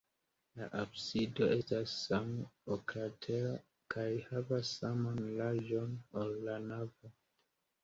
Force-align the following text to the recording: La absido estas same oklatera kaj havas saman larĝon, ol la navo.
La 0.59 0.67
absido 0.83 1.49
estas 1.57 1.93
same 2.05 2.47
oklatera 2.77 3.53
kaj 3.97 4.07
havas 4.31 4.73
saman 4.81 5.23
larĝon, 5.39 5.97
ol 6.25 6.37
la 6.51 6.61
navo. 6.69 7.17